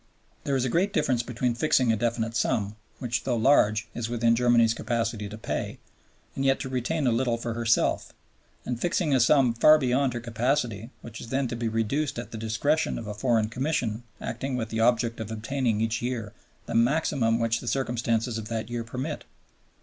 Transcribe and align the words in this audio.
There 0.45 0.55
is 0.55 0.65
a 0.65 0.69
great 0.69 0.93
difference 0.93 1.21
between 1.21 1.53
fixing 1.53 1.91
a 1.91 1.95
definite 1.95 2.35
sum, 2.35 2.75
which 2.97 3.23
though 3.23 3.35
large 3.35 3.87
is 3.93 4.09
within 4.09 4.35
Germany's 4.35 4.73
capacity 4.73 5.29
to 5.29 5.37
pay 5.37 5.77
and 6.35 6.43
yet 6.43 6.59
to 6.61 6.69
retain 6.69 7.05
a 7.05 7.11
little 7.11 7.37
for 7.37 7.53
herself, 7.53 8.11
and 8.65 8.79
fixing 8.81 9.13
a 9.13 9.19
sum 9.19 9.53
far 9.53 9.77
beyond 9.77 10.13
her 10.13 10.19
capacity, 10.19 10.89
which 11.03 11.21
is 11.21 11.27
then 11.27 11.47
to 11.49 11.55
be 11.55 11.67
reduced 11.69 12.17
at 12.17 12.31
the 12.31 12.37
discretion 12.39 12.97
of 12.97 13.05
a 13.05 13.13
foreign 13.13 13.47
Commission 13.47 14.01
acting 14.19 14.55
with 14.57 14.69
the 14.69 14.79
object 14.79 15.19
of 15.19 15.29
obtaining 15.29 15.79
each 15.81 16.01
year 16.01 16.33
the 16.65 16.73
maximum 16.73 17.37
which 17.37 17.59
the 17.59 17.67
circumstances 17.67 18.39
of 18.39 18.47
that 18.47 18.71
year 18.71 18.83
permit. 18.83 19.25